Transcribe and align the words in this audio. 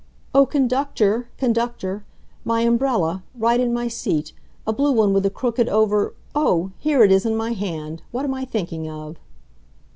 "Oh, 0.33 0.47
Conductor! 0.47 1.29
Conductor! 1.37 2.03
My 2.43 2.61
umbrella—right 2.61 3.59
in 3.59 3.71
my 3.71 3.87
seat—a 3.87 4.73
blue 4.73 4.91
one 4.91 5.13
with 5.13 5.27
a 5.27 5.29
crooked 5.29 5.69
over—oh, 5.69 6.71
here 6.79 7.03
it 7.03 7.11
is 7.11 7.23
in 7.23 7.35
my 7.37 7.51
hand! 7.51 8.01
What 8.09 8.25
am 8.25 8.33
I 8.33 8.45
thinking 8.45 8.89
of!" 8.89 9.17